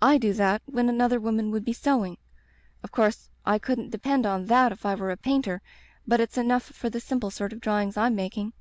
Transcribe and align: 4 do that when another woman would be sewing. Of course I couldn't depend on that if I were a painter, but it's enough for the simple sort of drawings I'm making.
4 0.00 0.18
do 0.20 0.32
that 0.32 0.62
when 0.66 0.88
another 0.88 1.18
woman 1.18 1.50
would 1.50 1.64
be 1.64 1.72
sewing. 1.72 2.18
Of 2.84 2.92
course 2.92 3.30
I 3.44 3.58
couldn't 3.58 3.90
depend 3.90 4.24
on 4.24 4.44
that 4.44 4.70
if 4.70 4.86
I 4.86 4.94
were 4.94 5.10
a 5.10 5.16
painter, 5.16 5.60
but 6.06 6.20
it's 6.20 6.38
enough 6.38 6.62
for 6.62 6.88
the 6.88 7.00
simple 7.00 7.32
sort 7.32 7.52
of 7.52 7.60
drawings 7.62 7.96
I'm 7.96 8.14
making. 8.14 8.52